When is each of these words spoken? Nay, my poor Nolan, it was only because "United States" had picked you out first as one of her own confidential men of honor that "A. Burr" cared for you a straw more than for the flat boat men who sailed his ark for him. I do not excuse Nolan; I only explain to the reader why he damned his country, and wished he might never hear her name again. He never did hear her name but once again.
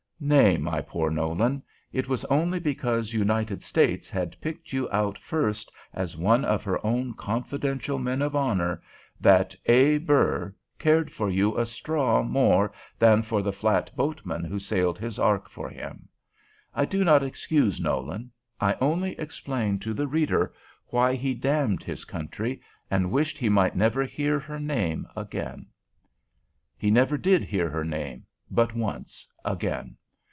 Nay, 0.23 0.55
my 0.55 0.81
poor 0.81 1.09
Nolan, 1.09 1.63
it 1.91 2.07
was 2.07 2.25
only 2.25 2.59
because 2.59 3.11
"United 3.11 3.63
States" 3.63 4.07
had 4.07 4.39
picked 4.39 4.71
you 4.71 4.87
out 4.91 5.17
first 5.17 5.71
as 5.95 6.15
one 6.15 6.45
of 6.45 6.63
her 6.63 6.79
own 6.85 7.15
confidential 7.15 7.97
men 7.97 8.21
of 8.21 8.35
honor 8.35 8.83
that 9.19 9.55
"A. 9.65 9.97
Burr" 9.97 10.53
cared 10.77 11.11
for 11.11 11.27
you 11.27 11.57
a 11.57 11.65
straw 11.65 12.21
more 12.21 12.71
than 12.99 13.23
for 13.23 13.41
the 13.41 13.51
flat 13.51 13.89
boat 13.95 14.23
men 14.23 14.43
who 14.43 14.59
sailed 14.59 14.99
his 14.99 15.17
ark 15.17 15.49
for 15.49 15.69
him. 15.71 16.07
I 16.75 16.85
do 16.85 17.03
not 17.03 17.23
excuse 17.23 17.81
Nolan; 17.81 18.29
I 18.59 18.75
only 18.79 19.17
explain 19.19 19.79
to 19.79 19.91
the 19.95 20.05
reader 20.05 20.53
why 20.89 21.15
he 21.15 21.33
damned 21.33 21.81
his 21.81 22.05
country, 22.05 22.61
and 22.91 23.09
wished 23.09 23.39
he 23.39 23.49
might 23.49 23.75
never 23.75 24.03
hear 24.03 24.37
her 24.39 24.59
name 24.59 25.07
again. 25.15 25.65
He 26.77 26.91
never 26.91 27.17
did 27.17 27.43
hear 27.43 27.71
her 27.71 27.83
name 27.83 28.27
but 28.51 28.75
once 28.75 29.27
again. 29.43 29.97